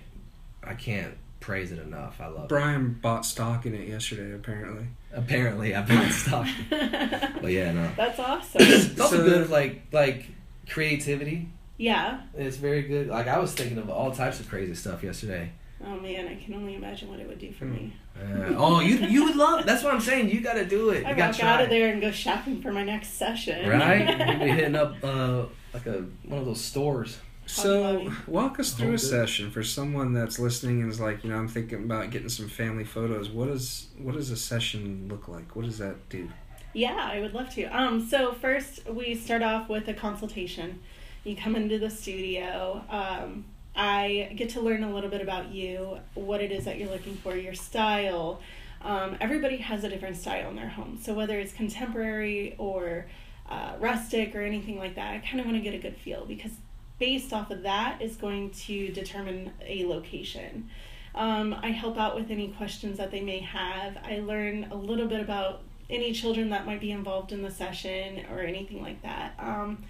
[0.64, 4.87] i can't praise it enough i love it Brian bought stock in it yesterday, apparently.
[5.12, 8.61] apparently i bought stock but yeah no That's awesome.
[8.62, 10.27] it's also So- good like like
[10.68, 12.20] creativity yeah.
[12.37, 15.50] it's very good like i was thinking of all types of crazy stuff yesterday
[15.87, 17.92] Oh man, I can only imagine what it would do for me.
[18.18, 21.06] uh, oh you you would love that's what i'm saying you gotta do it you
[21.08, 23.68] I gotta walk try out of there and go shopping for my next session.
[23.68, 28.72] right you'll be hitting up uh like a one of those stores So, walk us
[28.72, 32.08] through a session for someone that's listening and is like, you know, I'm thinking about
[32.10, 33.28] getting some family photos.
[33.28, 35.54] What does what does a session look like?
[35.54, 36.30] What does that do?
[36.72, 37.64] Yeah, I would love to.
[37.64, 40.80] Um, so first we start off with a consultation.
[41.24, 42.84] You come into the studio.
[42.90, 46.90] Um, I get to learn a little bit about you, what it is that you're
[46.90, 48.40] looking for, your style.
[48.82, 50.98] Um, everybody has a different style in their home.
[51.02, 53.06] So whether it's contemporary or
[53.48, 56.24] uh, rustic or anything like that, I kind of want to get a good feel
[56.26, 56.52] because
[56.98, 60.68] based off of that is going to determine a location.
[61.14, 63.96] Um, I help out with any questions that they may have.
[64.04, 68.24] I learn a little bit about any children that might be involved in the session
[68.30, 69.34] or anything like that.
[69.38, 69.84] Um,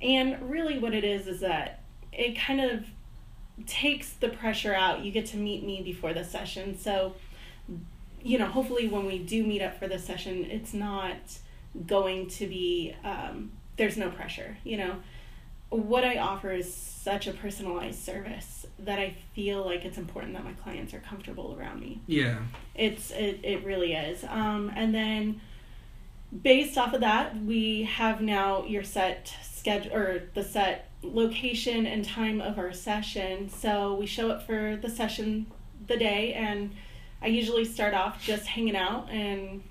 [0.00, 1.80] and really, what it is is that
[2.12, 2.84] it kind of
[3.66, 5.04] takes the pressure out.
[5.04, 6.78] You get to meet me before the session.
[6.78, 7.14] So,
[8.22, 11.16] you know, hopefully, when we do meet up for the session, it's not
[11.86, 14.96] going to be, um, there's no pressure, you know.
[15.70, 20.44] what I offer is such a personalized service that I feel like it's important that
[20.44, 22.00] my clients are comfortable around me.
[22.06, 22.38] Yeah.
[22.74, 24.24] It's it, it really is.
[24.24, 25.40] Um, and then
[26.42, 32.04] based off of that, we have now your set schedule or the set location and
[32.04, 33.48] time of our session.
[33.48, 35.46] So we show up for the session
[35.86, 36.74] the day and
[37.22, 39.62] I usually start off just hanging out and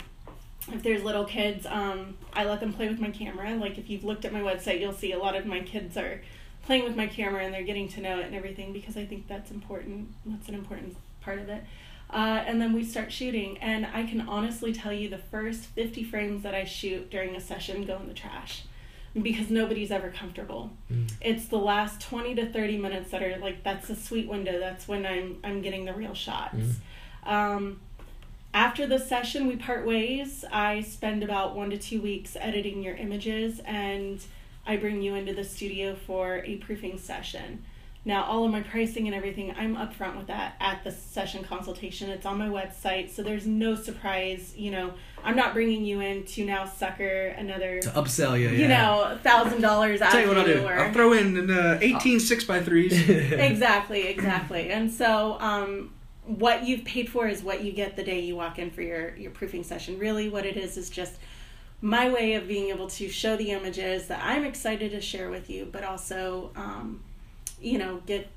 [0.71, 3.55] if there's little kids, um, I let them play with my camera.
[3.55, 6.21] Like if you've looked at my website, you'll see a lot of my kids are
[6.63, 9.27] playing with my camera and they're getting to know it and everything because I think
[9.27, 10.09] that's important.
[10.25, 11.63] That's an important part of it.
[12.09, 16.03] Uh, and then we start shooting, and I can honestly tell you the first 50
[16.05, 18.63] frames that I shoot during a session go in the trash
[19.21, 20.71] because nobody's ever comfortable.
[20.91, 21.11] Mm.
[21.21, 24.59] It's the last 20 to 30 minutes that are like that's a sweet window.
[24.59, 26.55] That's when I'm I'm getting the real shots.
[26.55, 27.31] Mm.
[27.31, 27.81] Um,
[28.53, 30.45] after the session, we part ways.
[30.51, 34.23] I spend about one to two weeks editing your images, and
[34.65, 37.63] I bring you into the studio for a proofing session.
[38.07, 42.09] Now, all of my pricing and everything, I'm upfront with that at the session consultation.
[42.09, 44.53] It's on my website, so there's no surprise.
[44.55, 44.93] You know,
[45.25, 48.59] I'm not bringing you in to now sucker another, To upsell you, yeah.
[48.59, 50.65] you know, thousand dollars out Tell you what I'll do.
[50.65, 54.71] or- I'll throw in an uh, 18 6 by 3s exactly, exactly.
[54.71, 55.91] And so, um,
[56.23, 59.17] what you've paid for is what you get the day you walk in for your
[59.17, 59.99] your proofing session.
[59.99, 61.15] Really, what it is is just
[61.81, 65.49] my way of being able to show the images that I'm excited to share with
[65.49, 67.03] you, but also, um,
[67.61, 68.29] you know, get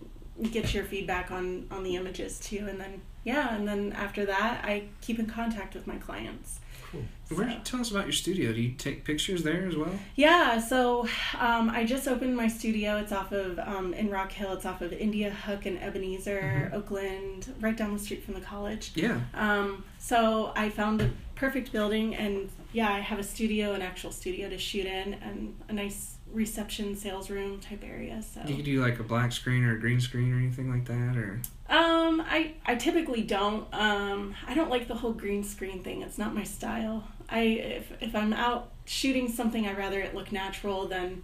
[0.53, 4.65] get your feedback on on the images too, and then yeah, and then after that,
[4.65, 6.61] I keep in contact with my clients.
[6.91, 7.03] Cool.
[7.37, 8.53] Where So- tell us about your studio?
[8.53, 9.93] Do you take pictures there as well?
[10.17, 11.03] Yeah, so
[11.39, 12.97] um, I just opened my studio.
[12.97, 14.55] It's off of um, in Rock Hill.
[14.55, 18.91] It's off of India Hook and Ebenezer, Oakland, right down the street from the college.
[18.97, 19.21] Yeah.
[19.35, 24.11] Um, so I found the perfect building, and yeah, I have a studio, an actual
[24.11, 28.23] studio to shoot in, and a nice reception sales room type area.
[28.23, 30.87] So Do you do like a black screen or a green screen or anything like
[30.87, 33.73] that, or um, I I typically don't.
[33.73, 36.03] Um, I don't like the whole green screen thing.
[36.03, 37.05] It's not my style.
[37.29, 41.23] I if if I'm out shooting something, I'd rather it look natural than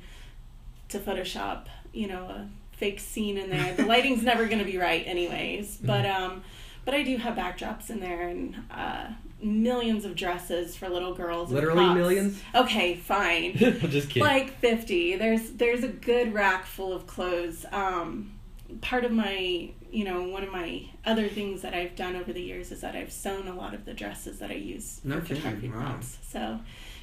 [0.89, 1.67] to Photoshop.
[1.93, 3.75] You know, a fake scene in there.
[3.75, 5.79] The lighting's never going to be right, anyways.
[5.79, 6.43] But um,
[6.85, 9.09] but I do have backdrops in there and uh,
[9.47, 11.51] millions of dresses for little girls.
[11.51, 12.43] Literally millions?
[12.55, 14.23] Okay, fine Just kidding.
[14.23, 18.33] like 50 there's there's a good rack full of clothes um
[18.81, 22.43] part of my you know one of my other things that i've done over the
[22.43, 25.27] years is that i've sewn a lot of the dresses that i use No for
[25.27, 25.81] kidding, photography wow.
[25.93, 26.59] props so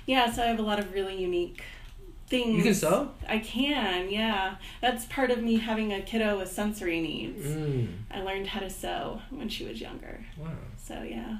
[0.05, 1.63] yeah so i have a lot of really unique
[2.27, 3.11] things You can sew?
[3.29, 7.87] i can yeah that's part of me having a kiddo with sensory needs Mm.
[8.11, 10.49] i learned how to sew when she was younger Wow.
[10.77, 11.37] so yeah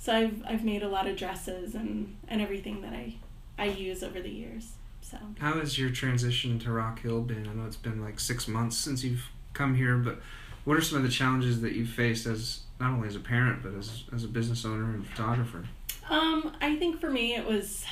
[0.00, 3.14] so i've i've made a lot of dresses and and everything that i
[3.58, 7.48] i use over the years so how has your transition to Rock Hill been?
[7.48, 10.20] I know it's been like six months since you've come here, but
[10.64, 13.62] what are some of the challenges that you've faced as not only as a parent
[13.62, 15.64] but as as a business owner and photographer?
[16.08, 17.84] Um, I think for me it was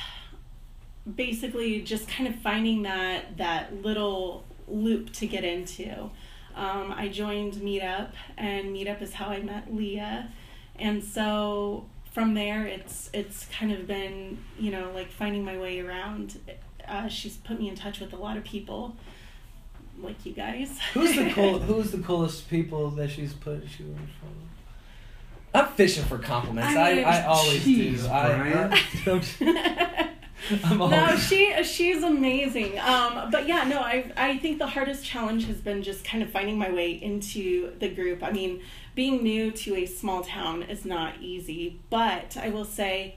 [1.15, 6.09] basically just kind of finding that that little loop to get into.
[6.55, 10.29] Um, I joined Meetup, and Meetup is how I met Leah,
[10.77, 15.79] and so from there it's it's kind of been you know like finding my way
[15.79, 16.39] around.
[16.87, 18.95] Uh, she's put me in touch with a lot of people,
[19.99, 20.79] like you guys.
[20.93, 21.59] Who's the cool?
[21.59, 24.49] Who's the coolest people that she's put you in front of?
[25.53, 26.75] I'm fishing for compliments.
[26.75, 28.07] I, I mean, I, always jeez, do.
[28.07, 28.73] I, Brian.
[28.73, 30.18] I, I'm
[30.69, 32.79] no, she she's amazing.
[32.79, 36.29] Um, but yeah, no, I I think the hardest challenge has been just kind of
[36.29, 38.23] finding my way into the group.
[38.23, 38.61] I mean,
[38.95, 43.15] being new to a small town is not easy, but I will say.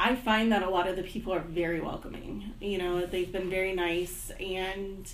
[0.00, 2.52] I find that a lot of the people are very welcoming.
[2.60, 5.10] You know, they've been very nice and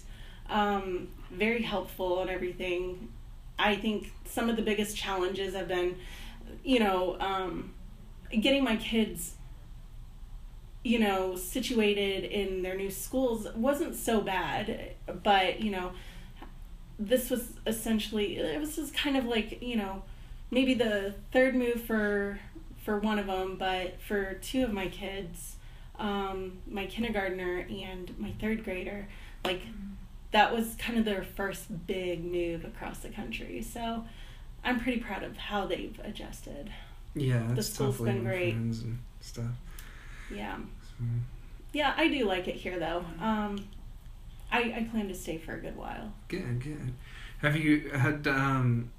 [0.51, 3.09] um, very helpful and everything.
[3.59, 5.97] I think some of the biggest challenges have been,
[6.63, 7.73] you know, um,
[8.31, 9.37] getting my kids
[10.85, 14.93] you know, situated in their new schools wasn't so bad,
[15.23, 15.93] but you know,
[16.99, 20.03] this was essentially it was just kind of like you know,
[20.51, 22.39] maybe the third move for
[22.85, 25.57] for one of them, but for two of my kids,
[25.99, 29.09] um, my kindergartner and my third grader,
[29.45, 29.63] like
[30.33, 33.63] that was kind of their first big move across the country.
[33.63, 34.05] So
[34.63, 36.71] I'm pretty proud of how they've adjusted.
[37.15, 38.55] Yeah, The school's been great.
[38.55, 39.47] and stuff.
[40.35, 40.57] Yeah.
[40.99, 41.05] So,
[41.73, 43.05] Yeah, I do like it here though.
[43.21, 43.69] Um,
[44.51, 46.13] I, I plan to stay for a good while.
[46.29, 46.95] Good, good.
[47.39, 48.91] Have you had um,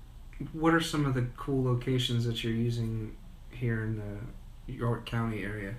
[0.53, 3.15] what are some of the cool locations that you're using
[3.51, 5.75] here in the York County area?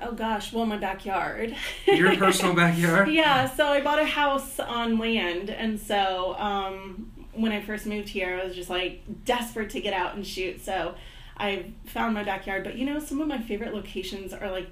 [0.00, 1.56] Oh gosh, well, my backyard.
[1.86, 3.10] Your personal backyard?
[3.10, 8.08] yeah, so I bought a house on land, and so um, when I first moved
[8.08, 10.64] here, I was just like desperate to get out and shoot.
[10.64, 10.94] So
[11.36, 14.68] I found my backyard, but you know, some of my favorite locations are like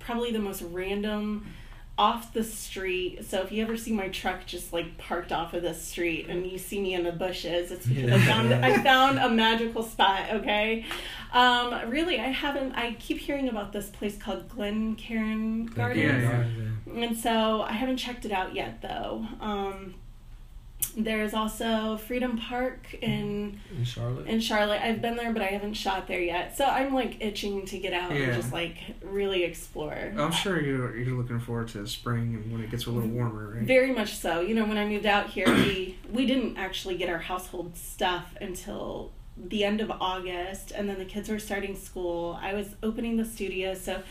[0.00, 1.46] probably the most random
[1.98, 3.22] off the street.
[3.26, 6.46] So if you ever see my truck just like parked off of the street and
[6.46, 10.30] you see me in the bushes, it's because I found I found a magical spot.
[10.32, 10.86] Okay,
[11.34, 12.72] um, really, I haven't.
[12.72, 16.46] I keep hearing about this place called Glencairn Gardens, Yeah,
[16.94, 17.04] yeah.
[17.04, 19.26] and so I haven't checked it out yet though.
[19.40, 19.94] Um,
[20.96, 24.26] there's also Freedom Park in In Charlotte.
[24.26, 24.80] in Charlotte.
[24.82, 26.56] I've been there, but I haven't shot there yet.
[26.56, 28.22] So I'm like itching to get out Yeah.
[28.24, 30.12] and just like really explore.
[30.16, 33.54] I'm sure you're you're looking forward to spring and when it gets a little warmer,
[33.54, 33.62] right?
[33.62, 34.40] Very much so.
[34.40, 38.34] You know, when I moved out here, we we didn't actually get our household stuff
[38.40, 42.38] until the end of August, and then the kids were starting school.
[42.42, 44.02] I was opening the studio, so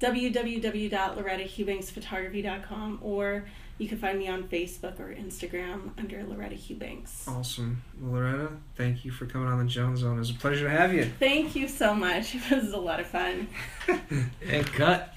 [0.00, 3.46] www.lorettahughbanksphotography.com, or
[3.78, 7.26] you can find me on Facebook or Instagram under Loretta Hughbanks.
[7.26, 7.82] Awesome.
[8.00, 10.14] Well, Loretta, thank you for coming on the Jones Zone.
[10.16, 11.06] It was a pleasure to have you.
[11.18, 12.34] Thank you so much.
[12.36, 13.48] It was a lot of fun.
[14.48, 15.16] And cut.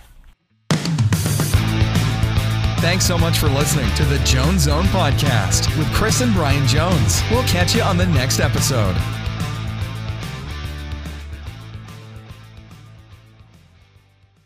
[2.83, 7.21] Thanks so much for listening to the Jones Zone Podcast with Chris and Brian Jones.
[7.31, 9.22] We'll catch you on the next episode.